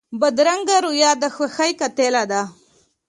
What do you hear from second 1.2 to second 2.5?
د خوښۍ قاتله ده